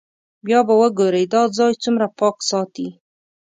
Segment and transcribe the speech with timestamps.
[0.45, 2.87] بیا به وګورئ دا ځای څومره پاک ساتي.